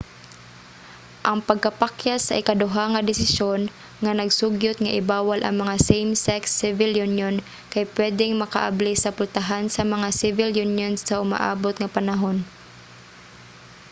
ang 1.29 1.39
pagkapakyas 1.47 2.21
sa 2.25 2.37
ikaduha 2.41 2.83
nga 2.91 3.05
desisyon 3.09 3.61
nga 4.03 4.11
nag-sugyot 4.19 4.77
nga 4.81 4.95
i-bawal 4.99 5.39
ang 5.43 5.55
mga 5.61 5.75
same-sex 5.89 6.41
civil 6.61 6.91
union 7.07 7.35
kay 7.73 7.85
pwedeng 7.95 8.33
makaabli 8.41 8.93
sa 8.97 9.13
pultahan 9.17 9.65
sa 9.71 9.83
mga 9.93 10.07
civil 10.19 10.51
union 10.65 10.93
sa 11.05 11.19
umaabot 11.23 11.75
nga 11.77 11.93
panahon 11.97 12.37